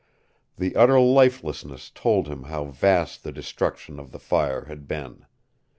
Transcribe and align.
The 0.57 0.75
utter 0.75 0.99
lifelessness 0.99 1.91
told 1.93 2.27
him 2.27 2.45
how 2.45 2.65
vast 2.65 3.23
the 3.23 3.31
destruction 3.31 3.99
of 3.99 4.11
the 4.11 4.17
fire 4.17 4.65
had 4.65 4.87
been. 4.87 5.27